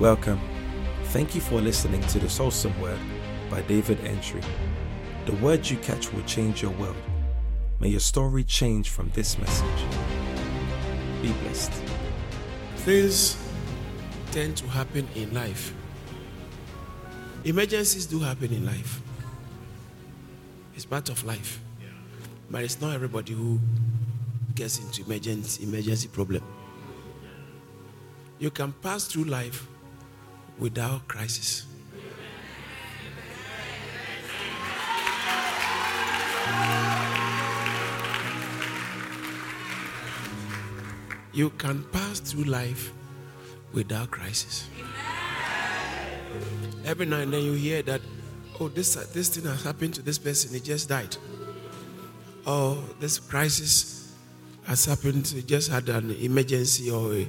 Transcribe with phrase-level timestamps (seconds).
[0.00, 0.40] Welcome.
[1.08, 2.98] Thank you for listening to the Soulsome Word
[3.50, 4.42] by David Antwi.
[5.26, 6.96] The words you catch will change your world.
[7.78, 9.84] May your story change from this message.
[11.20, 11.72] Be blessed.
[12.76, 13.36] Things
[14.30, 15.74] tend to happen in life.
[17.44, 19.02] Emergencies do happen in life.
[20.74, 21.60] It's part of life.
[22.50, 23.60] But it's not everybody who
[24.54, 26.42] gets into emergency emergency problem.
[28.38, 29.68] You can pass through life
[30.58, 31.66] without crisis.
[41.34, 42.92] You can pass through life
[43.72, 44.68] without crisis.
[46.84, 48.02] Every now and then you hear that,
[48.60, 51.16] oh, this, uh, this thing has happened to this person, he just died.
[52.46, 54.12] Oh, this crisis
[54.64, 57.28] has happened, he just had an emergency or a,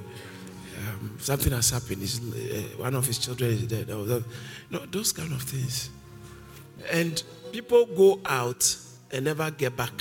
[1.18, 2.02] something has happened.
[2.02, 3.86] Uh, one of his children is dead.
[3.86, 4.24] The,
[4.70, 5.90] no, those kind of things.
[6.90, 8.76] And people go out
[9.10, 9.92] and never get back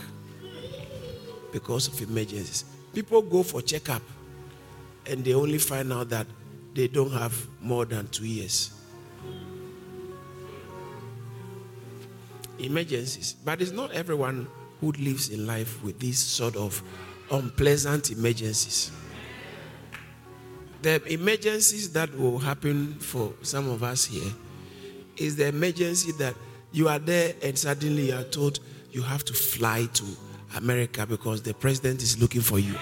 [1.52, 2.66] because of emergencies.
[2.94, 4.02] People go for checkup
[5.05, 6.27] and they only find out that
[6.73, 8.72] they don't have more than two years.
[12.59, 13.36] Emergencies.
[13.45, 14.47] But it's not everyone
[14.81, 16.81] who lives in life with these sort of
[17.31, 18.92] unpleasant emergencies.
[20.84, 24.30] The emergencies that will happen for some of us here
[25.16, 26.36] is the emergency that
[26.73, 28.59] you are there and suddenly you are told
[28.92, 30.04] you have to fly to
[30.58, 32.73] America because the president is looking for you.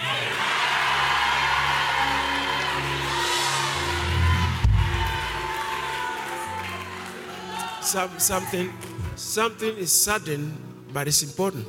[7.83, 8.73] Some, something,
[9.15, 10.57] something is sudden,
[10.91, 11.67] but it's important.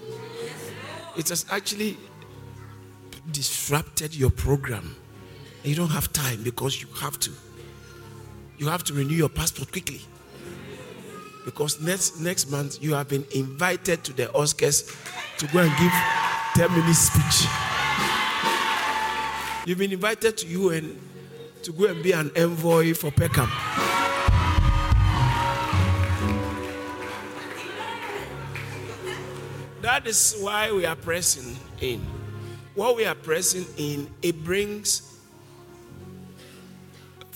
[1.15, 1.99] It has actually
[3.31, 4.97] disrupted your program.
[5.65, 7.31] You don't have time because you have to.
[8.59, 10.01] You have to renew your passport quickly.
[11.45, 14.91] Because next next month you have been invited to the Oscars
[15.39, 15.92] to go and give
[16.55, 17.48] 10 minutes speech.
[19.67, 20.98] You've been invited to UN
[21.63, 23.48] to go and be an envoy for Peckham.
[29.81, 32.01] That is why we are pressing in.
[32.75, 35.11] What we are pressing in, it brings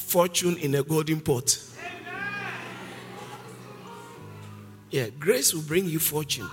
[0.06, 1.58] fortune in a golden pot.
[4.90, 6.48] Yeah, grace will bring you fortune.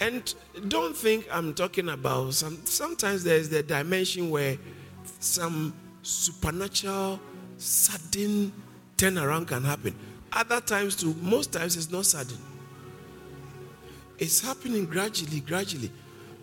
[0.00, 0.34] And
[0.68, 2.58] don't think I'm talking about some.
[2.64, 4.58] Sometimes there's the dimension where
[5.20, 7.18] some supernatural,
[7.56, 8.52] sudden
[8.96, 9.94] turnaround can happen.
[10.32, 12.38] Other times, too, most times it's not sudden.
[14.18, 15.90] It's happening gradually, gradually.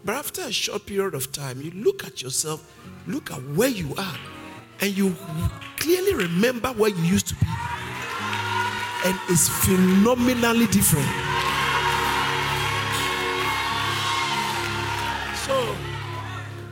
[0.05, 2.71] But after a short period of time, you look at yourself,
[3.07, 4.17] look at where you are,
[4.79, 5.16] and you
[5.77, 7.47] clearly remember where you used to be.
[9.03, 11.07] And it's phenomenally different.
[15.38, 15.75] So,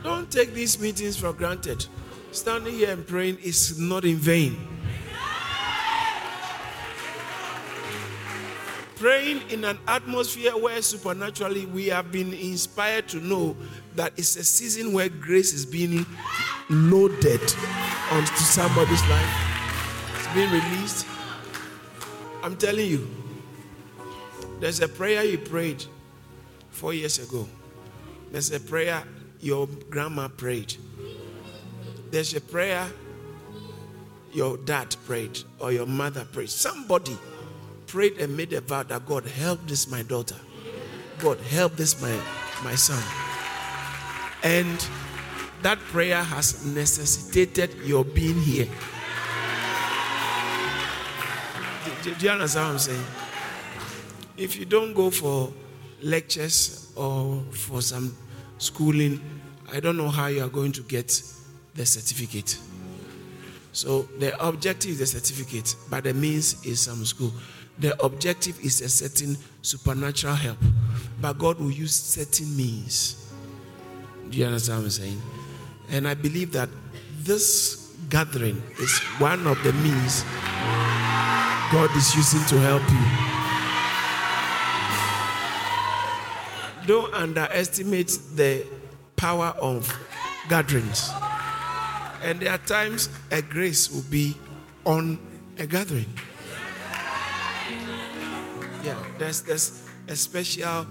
[0.04, 1.86] don't take these meetings for granted.
[2.30, 4.56] Standing here and praying is not in vain.
[9.04, 13.54] Praying in an atmosphere where supernaturally we have been inspired to know
[13.94, 16.06] that it's a season where grace is being
[16.70, 17.42] loaded
[18.12, 19.34] onto somebody's life.
[20.16, 21.06] It's being released.
[22.42, 23.06] I'm telling you,
[24.58, 25.84] there's a prayer you prayed
[26.70, 27.46] four years ago.
[28.32, 29.02] There's a prayer
[29.38, 30.76] your grandma prayed.
[32.10, 32.88] There's a prayer
[34.32, 36.48] your dad prayed or your mother prayed.
[36.48, 37.18] Somebody
[37.94, 40.34] prayed and made a vow that God help this my daughter.
[41.20, 42.12] God help this my
[42.64, 43.00] my son.
[44.42, 44.84] And
[45.62, 48.66] that prayer has necessitated your being here.
[52.02, 53.04] Do, do you understand what I'm saying?
[54.36, 55.52] If you don't go for
[56.02, 58.16] lectures or for some
[58.58, 59.20] schooling,
[59.72, 61.22] I don't know how you are going to get
[61.76, 62.58] the certificate.
[63.70, 67.32] So the objective is the certificate, but the means is some school.
[67.78, 70.58] The objective is a certain supernatural help,
[71.20, 73.32] but God will use certain means.
[74.30, 75.22] Do you understand what I'm saying?
[75.90, 76.68] And I believe that
[77.20, 80.24] this gathering is one of the means
[81.72, 83.34] God is using to help you.
[86.86, 88.66] Don't underestimate the
[89.16, 89.90] power of
[90.48, 91.10] gatherings.
[92.22, 94.36] And there are times a grace will be
[94.84, 95.18] on
[95.58, 96.06] a gathering.
[99.18, 100.86] There's, there's a special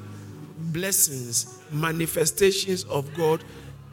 [0.58, 3.44] blessings, manifestations of God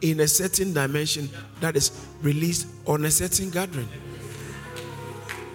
[0.01, 1.29] in a certain dimension
[1.59, 1.91] that is
[2.21, 3.89] released on a certain gathering.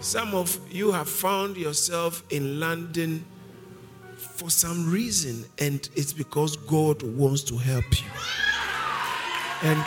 [0.01, 3.25] Some of you have found yourself in London
[4.17, 8.07] for some reason, and it's because God wants to help you.
[9.63, 9.85] And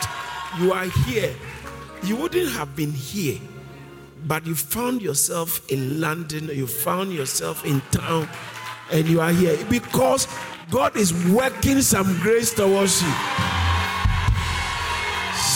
[0.59, 1.33] you are here.
[2.03, 3.39] You wouldn't have been here,
[4.25, 8.27] but you found yourself in London, you found yourself in town,
[8.91, 10.27] and you are here because
[10.71, 13.13] God is working some grace towards you.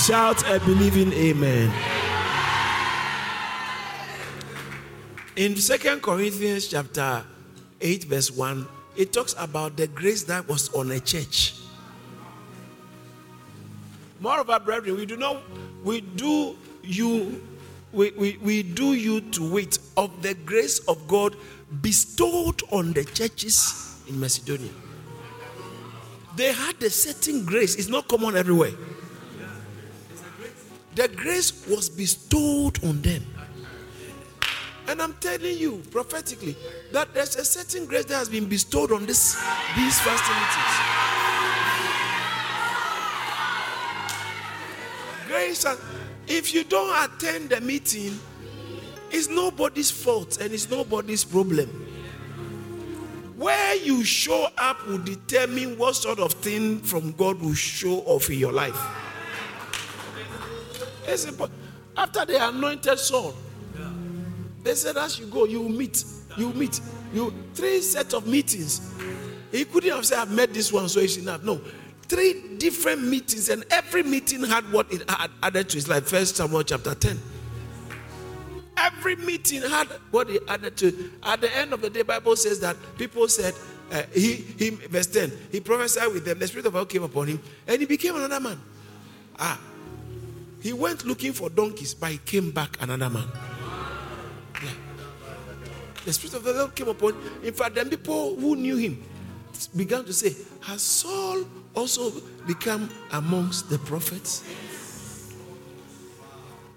[0.06, 1.72] Shout a believing amen.
[5.36, 7.24] In Second Corinthians chapter
[7.82, 11.56] 8, verse 1, it talks about the grace that was on a church.
[14.20, 15.42] Moreover, brethren, we do not
[15.84, 17.42] we do you
[17.92, 21.36] we, we, we do you to wait of the grace of God
[21.82, 24.72] bestowed on the churches in Macedonia.
[26.36, 28.72] They had a certain grace, it's not common everywhere.
[30.96, 33.24] The grace was bestowed on them.
[34.88, 36.56] And I'm telling you prophetically
[36.92, 39.36] that there's a certain grace that has been bestowed on this,
[39.76, 40.74] these meetings.
[45.28, 45.78] Grace, uh,
[46.28, 48.20] if you don't attend the meeting,
[49.14, 51.70] it's nobody's fault and it's nobody's problem.
[53.38, 58.30] Where you show up will determine what sort of thing from God will show off
[58.30, 58.80] in your life.
[61.06, 61.60] It's important.
[61.96, 63.36] After the anointed Saul,
[64.64, 66.04] they said, as you go, you will meet.
[66.38, 66.80] You will meet.
[67.14, 68.94] You three set of meetings.
[69.52, 71.44] He couldn't have said, I've met this one, so it's enough.
[71.44, 71.62] No.
[72.04, 76.08] Three different meetings, and every meeting had what it had added to his life.
[76.08, 77.20] First Samuel chapter 10.
[78.76, 81.12] Every meeting had what it added to.
[81.24, 83.54] At the end of the day, Bible says that people said,
[83.92, 86.40] uh, he, he, verse 10, he prophesied with them.
[86.40, 88.60] The Spirit of God came upon him, and he became another man.
[89.38, 89.60] Ah,
[90.62, 93.28] he went looking for donkeys, but he came back another man.
[96.06, 97.14] The Spirit of the Lord came upon.
[97.14, 97.22] him.
[97.44, 99.02] In fact, then people who knew him
[99.76, 102.12] began to say, Has Saul also
[102.46, 104.44] become amongst the prophets?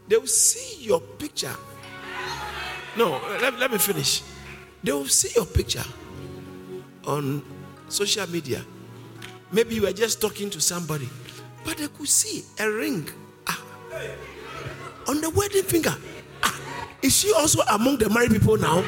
[0.08, 1.54] They will see your picture.
[2.96, 4.22] No, let, let me finish.
[4.82, 5.84] They will see your picture
[7.06, 7.42] on
[7.88, 8.64] social media.
[9.52, 11.08] Maybe you were just talking to somebody,
[11.64, 13.06] but they could see a ring
[13.46, 13.62] ah,
[15.08, 15.94] on the wedding finger.
[16.42, 16.58] Ah,
[17.02, 18.82] is she also among the married people now?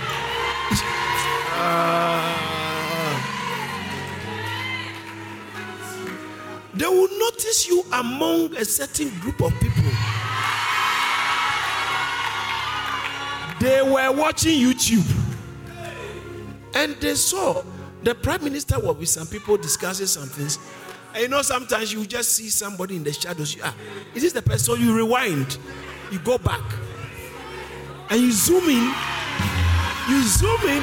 [6.75, 9.78] they will notice you among a certain group of people.
[13.61, 15.07] They were watching YouTube
[16.75, 17.63] and they saw
[18.03, 20.59] the prime minister was with some people discussing some things.
[21.13, 23.57] And you know, sometimes you just see somebody in the shadows.
[23.57, 23.75] You, ah,
[24.15, 24.81] is this the person?
[24.81, 25.59] You rewind,
[26.13, 26.63] you go back,
[28.11, 28.95] and you zoom in.
[30.09, 30.83] You zoom in.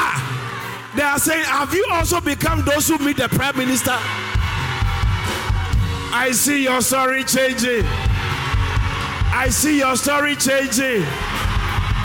[0.00, 3.96] Ah, they are saying, Have you also become those who meet the prime minister?
[6.10, 7.84] I see your story changing.
[9.30, 11.04] I see your story changing.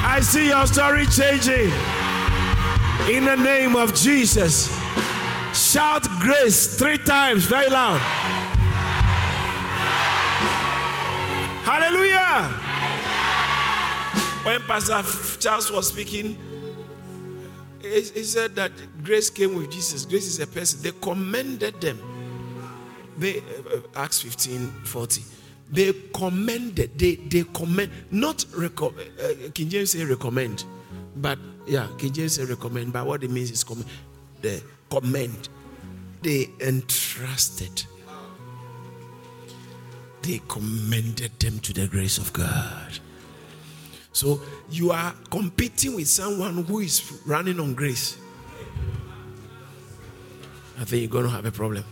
[0.05, 1.71] I see your story changing.
[3.09, 4.67] In the name of Jesus.
[5.53, 7.99] Shout grace three times, very loud.
[11.63, 12.49] Hallelujah.
[14.43, 15.03] When Pastor
[15.39, 16.37] Charles was speaking,
[17.81, 18.71] he, said that
[19.03, 20.05] grace came with Jesus.
[20.05, 20.81] Grace is a person.
[20.81, 21.99] They commended them.
[23.17, 25.21] They uh, Acts 15 40.
[25.73, 30.63] They commended, they they commend, not reco- uh, King James say recommend,
[31.15, 33.89] but yeah, King James say recommend, but what it means is commend.
[34.41, 34.61] They
[34.91, 35.49] commend.
[36.21, 37.85] They entrusted.
[40.21, 42.99] They commended them to the grace of God.
[44.13, 44.39] So
[44.69, 48.15] you are competing with someone who is running on grace.
[50.79, 51.83] I think you're going to have a problem.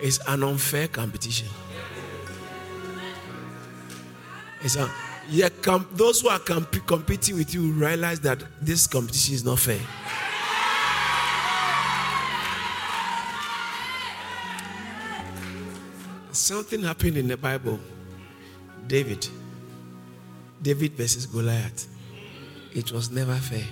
[0.00, 1.48] It's an unfair competition.
[4.62, 4.90] It's a,
[5.28, 5.48] yeah,
[5.92, 9.80] those who are comp- competing with you realize that this competition is not fair.
[16.32, 17.78] Something happened in the Bible.
[18.86, 19.26] David.
[20.62, 21.88] David versus Goliath.
[22.74, 23.64] It was never fair.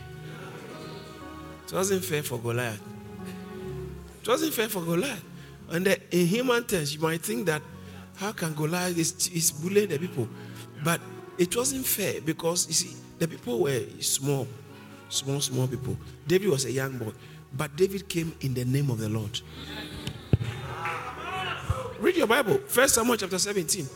[1.67, 2.81] It wasn't fair for Goliath.
[4.23, 5.25] It wasn't fair for Goliath.
[5.71, 7.63] And the, in human terms, you might think that
[8.17, 10.29] how can Goliath is bullying the people?
[10.85, 11.01] But
[11.37, 14.47] it wasn't fair because you see, the people were small,
[15.09, 15.97] small, small people.
[16.27, 17.13] David was a young boy,
[17.53, 19.41] but David came in the name of the Lord.
[22.01, 22.59] Read your Bible.
[22.67, 23.87] First Samuel chapter 17.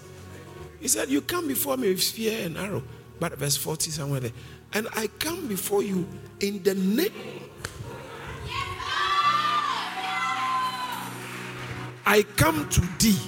[0.81, 2.83] He said, You come before me with spear and arrow.
[3.21, 4.33] But verse 40 somewhere there.
[4.73, 6.09] And I come before you
[6.41, 7.12] in the name.
[12.05, 13.19] I come to thee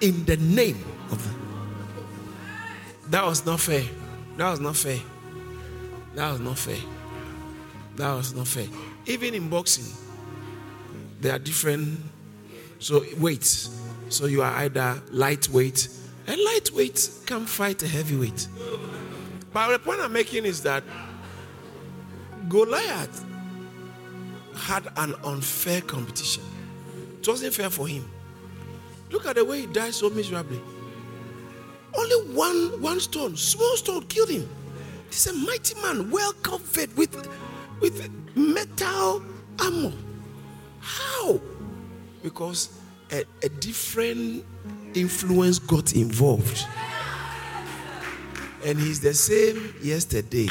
[0.00, 1.43] in the name of the.
[3.10, 3.84] That was not fair.
[4.36, 4.98] That was not fair.
[6.14, 6.78] That was not fair.
[7.96, 8.66] That was not fair.
[9.06, 9.92] Even in boxing,
[11.20, 12.00] there are different
[12.78, 13.70] so weights.
[14.08, 15.88] So you are either lightweight,
[16.26, 18.48] and lightweight can fight a heavyweight.
[19.52, 20.82] But the point I'm making is that
[22.48, 23.24] Goliath
[24.56, 26.42] had an unfair competition.
[27.20, 28.08] It wasn't fair for him.
[29.10, 30.60] Look at the way he died so miserably.
[31.96, 34.48] Only one, one stone, small stone, killed him.
[35.08, 37.28] He's a mighty man, well covered with,
[37.80, 39.22] with metal
[39.60, 39.92] armor.
[40.80, 41.40] How?
[42.22, 42.80] Because
[43.12, 44.44] a, a different
[44.94, 46.66] influence got involved.
[48.64, 50.48] And he's the same yesterday,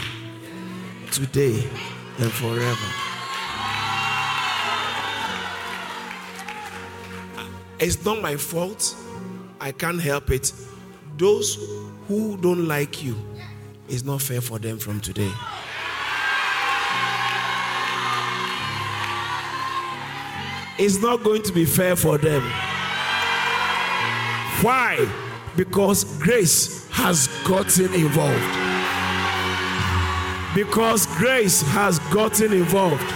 [1.12, 1.67] today,
[2.19, 2.88] and forever.
[7.79, 8.95] It's not my fault.
[9.59, 10.53] I can't help it.
[11.17, 11.60] Those
[12.08, 13.15] who don't like you,
[13.88, 15.32] it's not fair for them from today.
[20.79, 22.41] It's not going to be fair for them.
[24.63, 25.08] Why?
[25.55, 28.41] Because grace has gotten involved.
[30.55, 33.13] Because grace has gotten involved.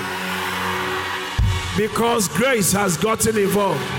[1.76, 3.97] Because grace has gotten involved.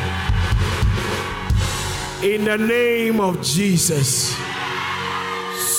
[2.21, 4.37] In the name of Jesus,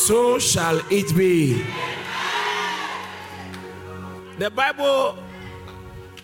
[0.05, 1.65] so shall it be.
[4.37, 5.17] The Bible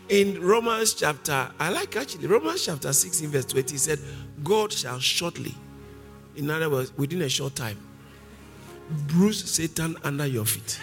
[0.07, 3.99] in Romans chapter, I like actually, Romans chapter 16, verse 20 said,
[4.41, 5.53] God shall shortly,
[6.37, 7.77] in other words, within a short time,
[9.07, 10.79] bruise Satan under your feet.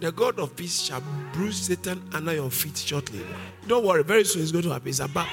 [0.00, 1.02] The God of peace shall
[1.32, 3.20] bruise Satan under your feet shortly.
[3.66, 4.88] Don't worry, very soon it's going to happen.
[4.88, 5.26] It's about.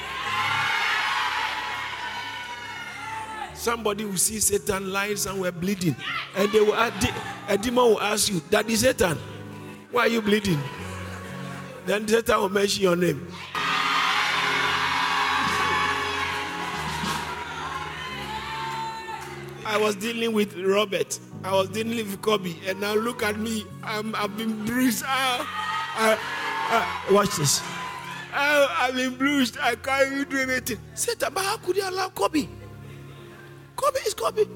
[3.54, 5.94] Somebody will see Satan lying somewhere bleeding,
[6.36, 9.16] and they will a demon will ask you, That is Satan.
[9.92, 10.60] Why are you bleeding?
[11.86, 13.26] Then Satan will mention your name.
[19.76, 21.20] I was dealing with Robert.
[21.44, 23.66] I was dealing with Kobe, and now look at me.
[23.84, 25.04] I'm, I've been bruised.
[25.06, 25.46] Ah,
[25.98, 27.60] ah, watch this.
[28.32, 29.58] Ah, I've been bruised.
[29.60, 30.78] I can't even do anything.
[30.94, 32.48] Satan, but how could you allow Kobe?
[33.76, 34.46] Kobe is Kobe.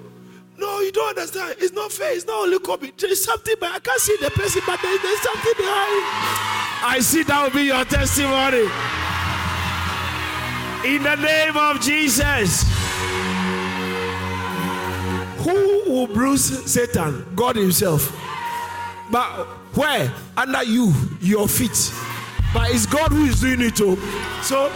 [0.56, 1.56] No, you don't understand.
[1.58, 2.16] It's not fair.
[2.16, 2.90] It's not only Kobe.
[2.96, 6.02] There's something, but I can't see the person, but there's, there's something behind.
[6.82, 8.70] I see that will be your testimony.
[10.96, 12.79] In the name of Jesus.
[15.40, 17.24] Who will bruise Satan?
[17.34, 18.14] God Himself.
[19.10, 20.12] But where?
[20.36, 21.92] Under you, your feet.
[22.52, 23.96] But it's God who is doing it too.
[24.42, 24.72] So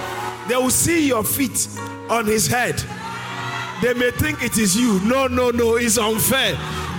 [0.48, 1.68] they will see your feet
[2.08, 2.82] on His head.
[3.82, 5.00] They may think it is you.
[5.00, 5.76] No, no, no.
[5.76, 6.54] It's unfair.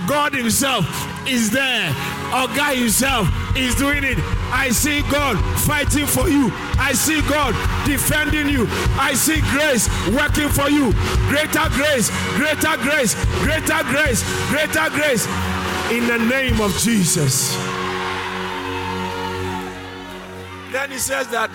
[0.06, 0.86] God Himself
[1.26, 1.92] is there.
[2.32, 4.18] Our God Himself is doing it.
[4.52, 6.50] I see God fighting for you.
[6.78, 7.54] I see God
[7.86, 8.66] defending you.
[8.98, 10.92] I see grace working for you.
[11.28, 15.26] Greater grace, greater grace, greater grace, greater grace.
[15.90, 17.54] In the name of Jesus.
[20.72, 21.50] Then he says that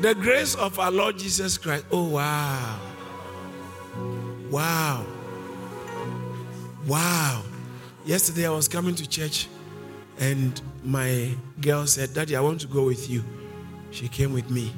[0.00, 1.86] the grace of our Lord Jesus Christ.
[1.90, 2.78] Oh, wow.
[4.50, 5.06] Wow.
[6.86, 7.42] Wow.
[8.04, 9.48] Yesterday I was coming to church
[10.22, 13.24] and my girl said, Daddy, I want to go with you.
[13.90, 14.72] She came with me.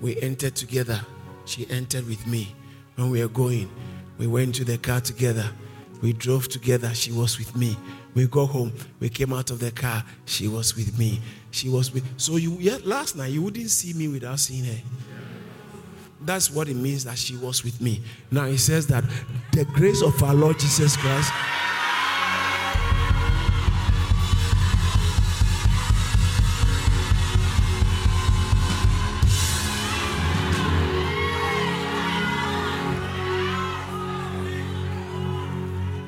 [0.00, 0.98] We entered together.
[1.44, 2.54] She entered with me.
[2.96, 3.70] When we were going,
[4.16, 5.44] we went to the car together.
[6.00, 6.94] We drove together.
[6.94, 7.76] She was with me.
[8.14, 8.72] We go home.
[9.00, 10.02] We came out of the car.
[10.24, 11.20] She was with me.
[11.50, 12.02] She was with.
[12.18, 14.80] So you yeah, last night you wouldn't see me without seeing her.
[16.22, 18.02] That's what it means that she was with me.
[18.30, 19.04] Now he says that
[19.52, 21.30] the grace of our Lord Jesus Christ.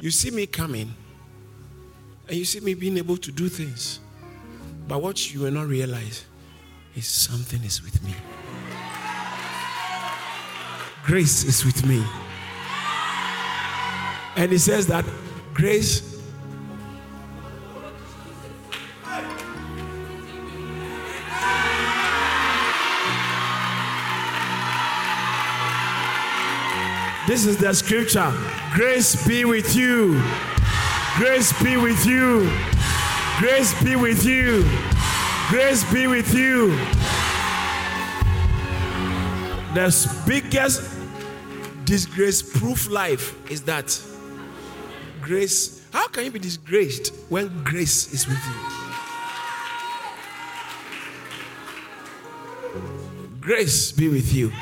[0.02, 0.92] You see me coming,
[2.26, 4.00] and you see me being able to do things.
[4.88, 6.24] But what you will not realize
[6.96, 8.12] is something is with me.
[11.04, 12.04] Grace is with me.
[14.34, 15.04] And he says that
[15.54, 16.11] grace
[27.32, 28.30] This is the scripture.
[28.74, 30.22] Grace be with you.
[31.16, 32.46] Grace be with you.
[33.38, 34.62] Grace be with you.
[35.48, 36.76] Grace be with you.
[39.72, 39.88] The
[40.26, 40.82] biggest
[41.86, 43.98] disgrace proof life is that
[45.22, 45.86] grace.
[45.90, 48.52] How can you be disgraced when grace is with you?
[53.40, 54.52] Grace be with you.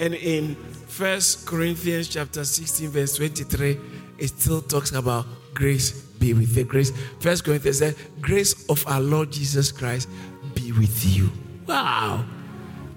[0.00, 0.54] And in
[0.88, 3.78] First Corinthians chapter 16, verse 23,
[4.16, 6.64] it still talks about grace be with you.
[6.64, 6.90] Grace.
[7.20, 10.08] First Corinthians says, Grace of our Lord Jesus Christ
[10.54, 11.30] be with you.
[11.66, 12.24] Wow.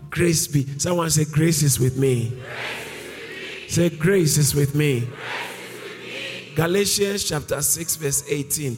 [0.09, 0.65] Grace be.
[0.79, 2.29] Someone say, Grace is with me.
[2.29, 2.43] Me.
[3.67, 4.97] Say, Grace is with me.
[4.97, 6.55] Is with me.
[6.55, 8.77] Galatians chapter 6, verse 18.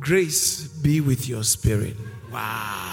[0.00, 1.96] Grace be with your spirit.
[2.32, 2.91] Wow.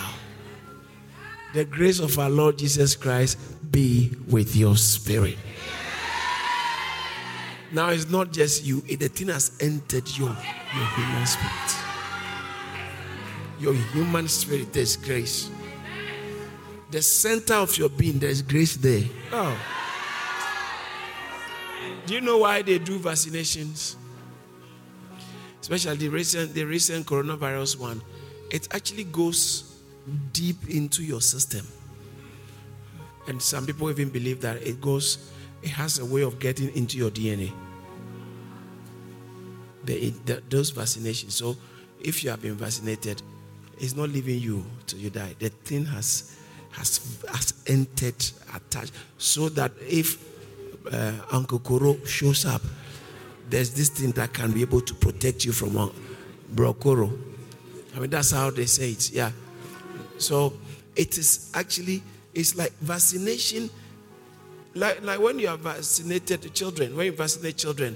[1.53, 3.37] The grace of our Lord Jesus Christ
[3.71, 5.37] be with your spirit.
[7.71, 11.75] Now it's not just you, the thing has entered your, your human spirit.
[13.59, 15.49] Your human spirit, there's grace.
[16.91, 19.03] The center of your being, there's grace there.
[19.31, 19.57] Oh.
[22.05, 23.95] Do you know why they do vaccinations?
[25.61, 28.01] Especially the recent, the recent coronavirus one.
[28.49, 29.68] It actually goes
[30.33, 31.65] deep into your system.
[33.27, 36.97] And some people even believe that it goes, it has a way of getting into
[36.97, 37.51] your DNA.
[39.85, 41.31] The, the, those vaccinations.
[41.31, 41.55] So
[42.01, 43.21] if you have been vaccinated,
[43.77, 45.35] it's not leaving you till you die.
[45.39, 46.35] The thing has
[46.71, 48.23] has has entered,
[48.53, 50.17] attached, so that if
[50.91, 52.61] uh, Uncle Koro shows up,
[53.49, 55.89] there's this thing that can be able to protect you from uh,
[56.53, 57.17] Brokoro.
[57.95, 59.11] I mean, that's how they say it.
[59.11, 59.31] Yeah.
[60.19, 60.53] So
[60.95, 63.69] it is actually it's like vaccination.
[64.75, 67.95] Like, like when you are vaccinated children, when you vaccinate children,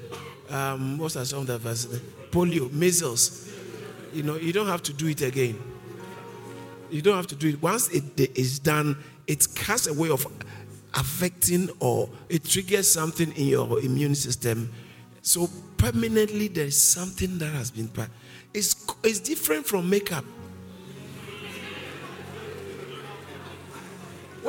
[0.50, 2.02] um, are some of the vaccines?
[2.32, 3.50] Polio, measles.
[4.12, 5.62] You know, you don't have to do it again.
[6.90, 7.62] You don't have to do it.
[7.62, 10.26] Once it is done, it casts a way of
[10.96, 14.72] affecting or it triggers something in your immune system.
[15.22, 17.90] So permanently, there is something that has been.
[18.54, 20.26] It's, it's different from makeup.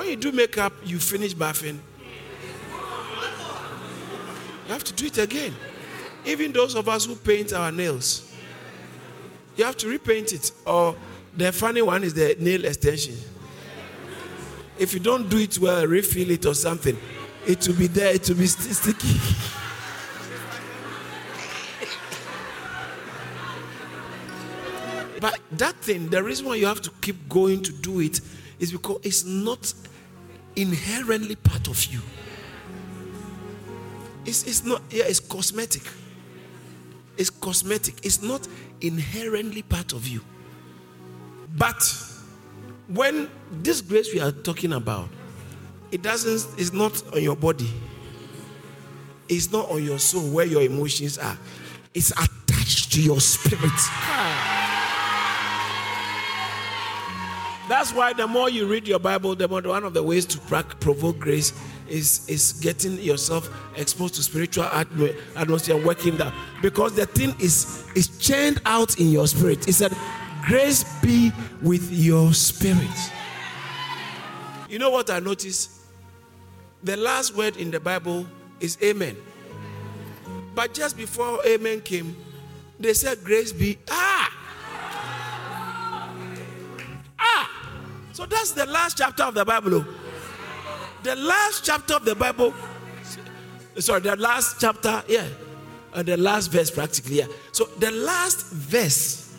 [0.04, 1.80] When you do makeup, you finish bathing.
[4.66, 5.54] You have to do it again.
[6.26, 8.30] Even those of us who paint our nails,
[9.56, 10.52] you have to repaint it.
[10.66, 10.94] Or
[11.34, 13.16] the funny one is the nail extension.
[14.78, 16.98] If you don't do it well, refill it or something,
[17.46, 19.08] it will be there, it will be st- sticky.
[25.22, 28.20] but that thing, the reason why you have to keep going to do it
[28.58, 29.72] is because it's not
[30.56, 32.00] inherently part of you.
[34.26, 35.82] It's, it's not, yeah, it's cosmetic.
[37.16, 38.04] It's cosmetic.
[38.04, 38.46] It's not
[38.80, 40.20] inherently part of you.
[41.56, 41.82] But
[42.88, 45.08] when this grace we are talking about,
[45.92, 47.70] it doesn't, it's not on your body.
[49.28, 51.38] It's not on your soul where your emotions are.
[51.94, 53.70] It's attached to your spirit.
[57.84, 60.38] That's why the more you read your Bible, the more one of the ways to
[60.38, 61.52] provoke grace
[61.86, 66.32] is, is getting yourself exposed to spiritual atmosphere, and working that.
[66.62, 69.68] Because the thing is, is churned out in your spirit.
[69.68, 69.92] It said,
[70.46, 72.88] Grace be with your spirit.
[74.70, 75.70] You know what I noticed?
[76.84, 78.24] The last word in the Bible
[78.60, 79.14] is Amen.
[80.54, 82.16] But just before Amen came,
[82.80, 83.76] they said, Grace be.
[83.90, 84.13] Ah!
[88.24, 89.74] So that's the last chapter of the Bible.
[89.74, 89.86] Oh.
[91.02, 92.54] The last chapter of the Bible.
[93.76, 95.26] Sorry, the last chapter, yeah.
[95.92, 97.26] And the last verse, practically, yeah.
[97.52, 99.36] So the last verse,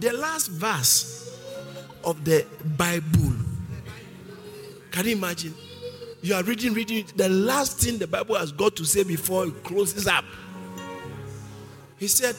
[0.00, 1.38] the last verse
[2.02, 2.44] of the
[2.76, 3.32] Bible.
[4.90, 5.54] Can you imagine?
[6.20, 9.62] You are reading, reading, the last thing the Bible has got to say before it
[9.62, 10.24] closes up.
[11.96, 12.34] He said,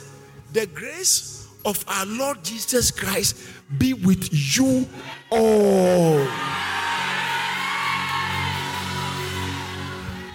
[0.52, 3.38] The grace of our Lord Jesus Christ
[3.78, 4.88] be with you
[5.32, 6.28] all.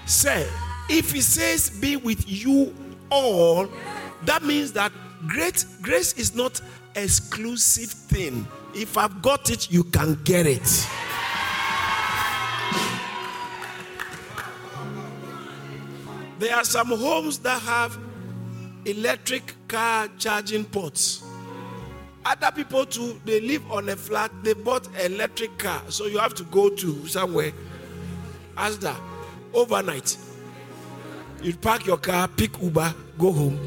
[0.06, 0.46] Say,
[0.88, 2.74] if he says be with you
[3.10, 3.68] all,
[4.24, 4.92] that means that
[5.26, 6.60] great grace is not
[6.94, 8.46] exclusive thing.
[8.74, 10.88] If I've got it, you can get it.
[16.38, 17.98] There are some homes that have
[18.84, 21.22] electric car charging ports.
[22.26, 25.82] Other people too, they live on a flat, they bought electric car.
[25.88, 27.52] So you have to go to somewhere.
[28.56, 28.96] Asda.
[29.52, 30.16] overnight.
[31.42, 33.58] You park your car, pick Uber, go home.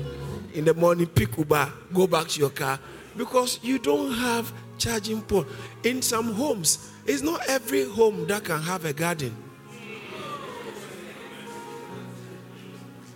[0.53, 2.79] In the morning, pick Uber, go back to your car
[3.15, 5.47] because you don't have charging port.
[5.83, 9.35] In some homes, it's not every home that can have a garden.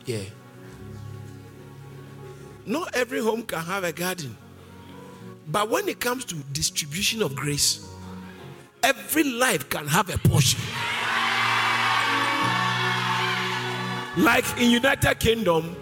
[0.06, 0.24] Yeah.
[2.66, 4.36] Not every home can have a garden.
[5.48, 7.88] But when it comes to distribution of grace,
[8.84, 10.60] every life can have a portion.
[14.18, 15.76] Like in United Kingdom,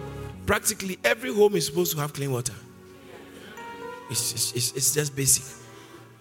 [0.46, 2.54] practically every home is supposed to have clean water.
[4.10, 5.44] It's, it's, it's just basic.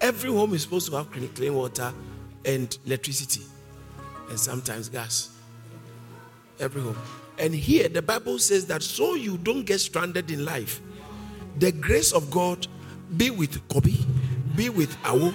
[0.02, 1.93] Every home is supposed to have clean, clean water
[2.45, 3.41] and electricity,
[4.30, 5.36] and sometimes gas.
[6.60, 6.97] Every home.
[7.38, 10.82] And here the Bible says that so you don't get stranded in life,
[11.58, 12.67] the grace of God
[13.17, 13.95] be with Kobe,
[14.56, 15.34] be with Awo,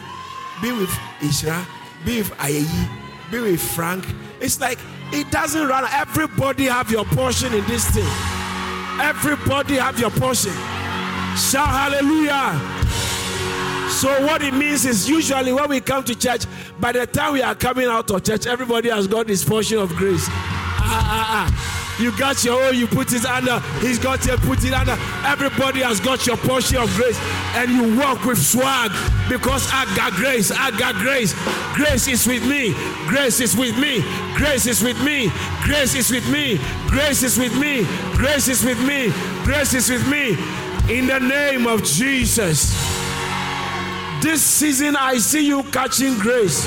[0.63, 1.65] be with Isra,
[2.05, 2.89] be with Ayeyi,
[3.31, 4.05] be with Frank.
[4.41, 4.79] It's like
[5.13, 5.85] it doesn't run.
[5.93, 8.07] Everybody have your portion in this thing.
[9.01, 10.53] Everybody have your portion.
[11.37, 12.61] Shout hallelujah.
[13.91, 16.45] So what it means is usually when we come to church,
[16.81, 19.91] by the time we are coming out of church, everybody has got his portion of
[19.95, 20.27] grace.
[20.29, 21.74] Ah, ah, ah.
[21.99, 23.61] You got your own, you put it under.
[23.81, 24.97] He's got your put it under.
[25.25, 27.19] Everybody has got your portion of grace.
[27.55, 28.91] And you walk with swag
[29.29, 30.51] because I got grace.
[30.51, 31.35] I got grace.
[31.75, 32.73] Grace is with me.
[33.07, 34.03] Grace is with me.
[34.35, 35.31] Grace is with me.
[35.63, 36.59] Grace is with me.
[36.89, 37.87] Grace is with me.
[38.15, 39.13] Grace is with me.
[39.45, 40.37] Grace is with me.
[40.91, 42.75] In the name of Jesus.
[44.21, 46.67] This season, I see you catching grace.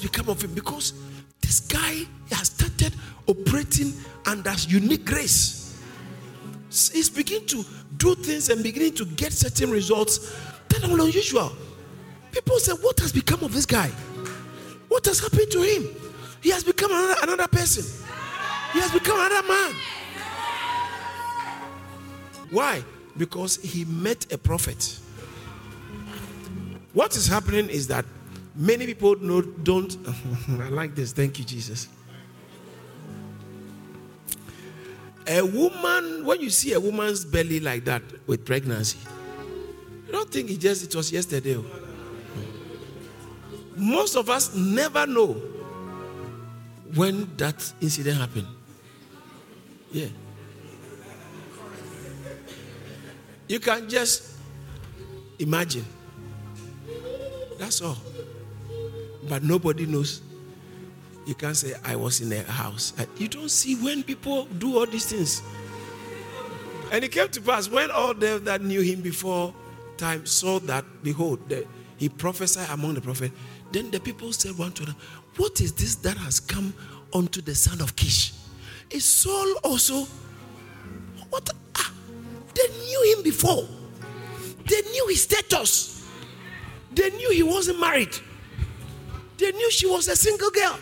[0.00, 0.54] has become of him?
[0.54, 0.94] Because
[1.40, 2.94] this guy has started
[3.26, 3.92] operating
[4.26, 5.78] under unique grace.
[6.68, 7.64] He's beginning to
[7.96, 10.36] do things and beginning to get certain results
[10.68, 11.52] that are unusual.
[12.32, 13.88] People say, What has become of this guy?
[14.88, 15.88] What has happened to him?
[16.40, 17.84] He has become another, another person.
[18.72, 19.74] He has become another man.
[22.50, 22.82] Why?
[23.16, 24.98] Because he met a prophet.
[26.92, 28.04] What is happening is that
[28.60, 29.96] Many people know, don't.
[30.50, 31.12] I like this.
[31.12, 31.88] Thank you, Jesus.
[35.26, 38.98] A woman, when you see a woman's belly like that with pregnancy,
[40.06, 41.56] you don't think it just it was yesterday.
[41.56, 41.64] Oh.
[43.76, 45.40] Most of us never know
[46.94, 48.48] when that incident happened.
[49.90, 50.08] Yeah.
[53.48, 54.36] You can just
[55.38, 55.86] imagine.
[57.58, 57.96] That's all
[59.28, 60.22] but nobody knows.
[61.26, 62.92] You can't say, I was in a house.
[63.16, 65.42] You don't see when people do all these things.
[66.92, 69.54] And it came to pass when all them that knew him before
[69.96, 71.66] time saw that, behold, the,
[71.98, 73.30] he prophesied among the prophet.
[73.70, 74.98] Then the people said one to another,
[75.36, 76.74] What is this that has come
[77.12, 78.32] unto the son of Kish?
[78.90, 80.06] Is Saul also?
[81.28, 81.48] What?
[81.76, 81.92] Ah,
[82.54, 83.68] they knew him before.
[84.66, 86.08] They knew his status.
[86.92, 88.16] They knew he wasn't married.
[89.40, 90.78] They knew she was a single girl.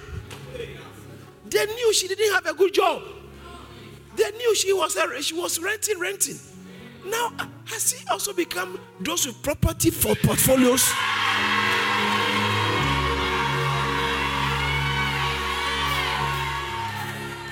[1.49, 3.03] They knew she didn't have a good job.
[4.17, 6.39] They knew she was a, she was renting, renting.
[7.07, 7.33] Now
[7.67, 10.93] has he also become those with property for portfolios?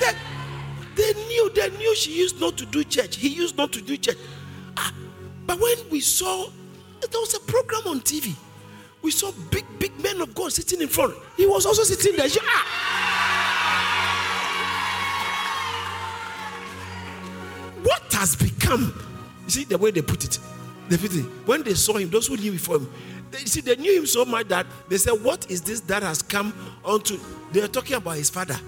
[0.00, 0.12] They,
[0.96, 3.14] they knew, they knew she used not to do church.
[3.14, 4.18] He used not to do church.
[4.76, 4.92] Ah,
[5.46, 6.50] but when we saw
[7.00, 8.34] there was a program on TV
[9.06, 11.14] we saw big, big men of God sitting in front.
[11.36, 12.26] He was also sitting there.
[12.42, 12.66] Ah.
[17.84, 18.92] What has become?
[19.44, 20.40] You see the way they put it.
[20.88, 21.22] They put it.
[21.46, 22.92] When they saw him, those who knew before him,
[23.30, 26.20] they, see, they knew him so much that they said, What is this that has
[26.20, 26.52] come
[26.84, 27.16] onto?
[27.52, 28.58] They are talking about his father.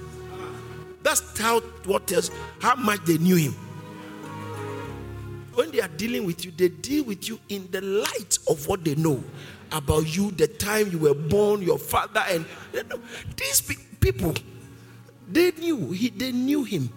[1.02, 3.56] That's how what tells how much they knew him.
[5.58, 8.84] When they are dealing with you, they deal with you in the light of what
[8.84, 9.24] they know
[9.72, 13.00] about you, the time you were born, your father, and you know,
[13.36, 13.60] these
[13.98, 14.34] people,
[15.28, 16.88] they knew he, they knew him.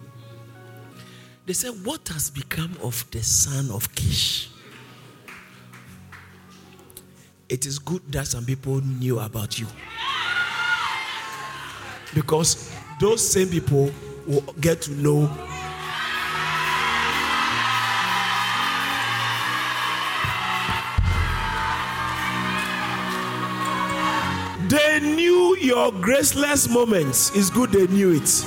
[1.44, 4.48] They said, "What has become of the son of Kish?"
[7.48, 9.66] It is good that some people knew about you.
[12.14, 13.90] because those same people
[14.24, 15.28] will get to know
[25.62, 27.34] your graceless moments.
[27.34, 28.44] It's good they knew it.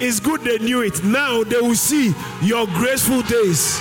[0.00, 1.02] It's good they knew it.
[1.04, 3.80] Now they will see your graceful days.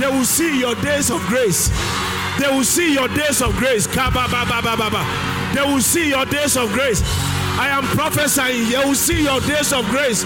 [0.00, 1.68] They will see your days of grace.
[2.40, 3.86] They will see your days of grace.
[3.86, 7.02] They will see your days of grace.
[7.56, 8.66] I am prophesying.
[8.66, 10.24] You will see your days of grace.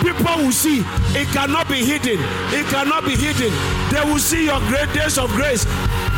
[0.00, 0.80] People will see.
[1.12, 2.18] It cannot be hidden.
[2.56, 3.52] It cannot be hidden.
[3.92, 5.64] They will see your great days of grace.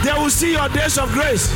[0.05, 1.51] They will see your days of grace.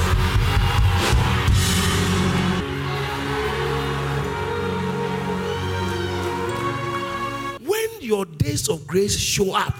[8.07, 9.75] Your days of grace show up.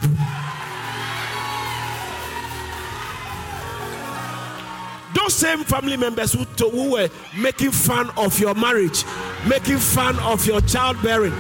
[5.15, 7.09] Those same family members who, who were
[7.39, 9.05] making fun of your marriage,
[9.49, 11.33] making fun of your childbearing,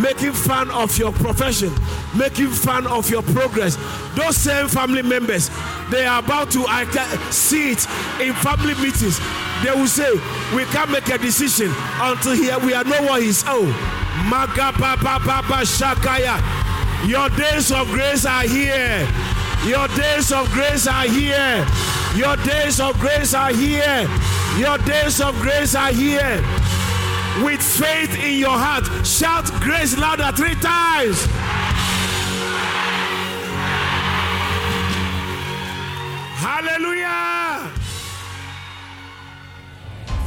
[0.00, 1.72] making fun of your profession,
[2.16, 3.76] making fun of your progress.
[4.14, 5.50] Those same family members,
[5.90, 7.86] they are about to I can see it
[8.20, 9.18] in family meetings.
[9.64, 10.12] They will say,
[10.54, 14.01] We can't make a decision until here we are know what oh.
[15.64, 16.38] Shakaya.
[17.08, 19.08] Your days of grace are here.
[19.66, 21.66] Your days of grace are here.
[22.16, 24.08] Your days of grace are here.
[24.58, 26.42] Your days of grace are here.
[27.44, 31.24] With faith in your heart, shout grace louder three times.
[36.36, 37.70] Hallelujah.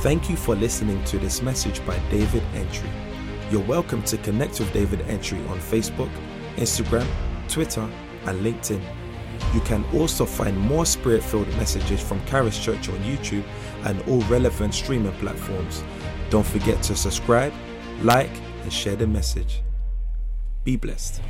[0.01, 3.14] Thank you for listening to this message by David Antwi.
[3.51, 6.09] You're welcome to connect with David Antwi on Facebook,
[6.55, 7.07] Instagram,
[7.47, 7.87] Twitter,
[8.25, 8.81] and LinkedIn.
[9.53, 13.43] You can also find more spirit filled messages from Charis Church on YouTube
[13.83, 15.83] and all relevant streaming platforms.
[16.31, 17.53] Don't forget to subscribe,
[18.01, 18.31] like,
[18.63, 19.61] and share the message.
[20.63, 21.21] Be blessed.